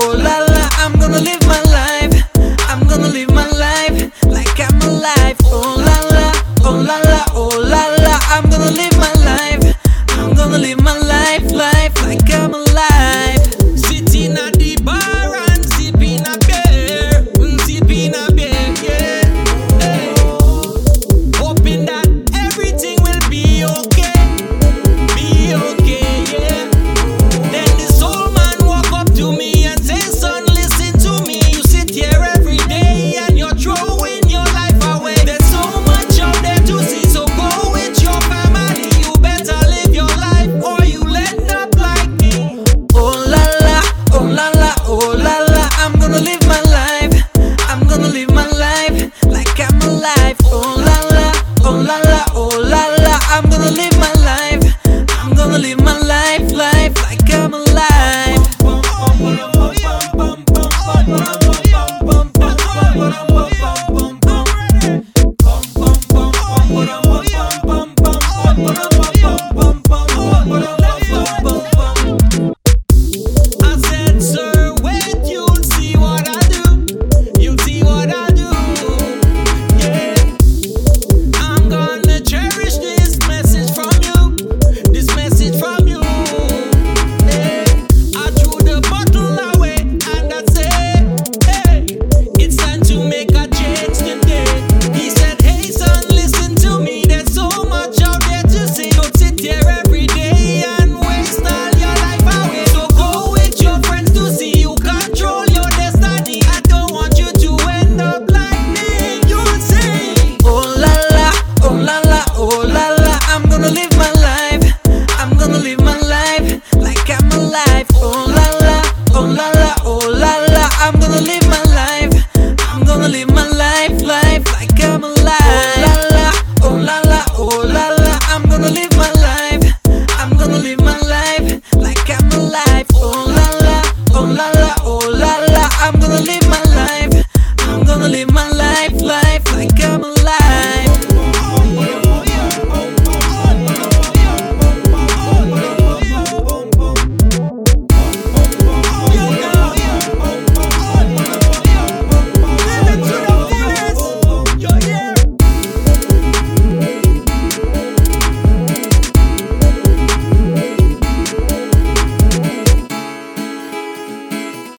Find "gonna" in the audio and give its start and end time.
1.00-1.18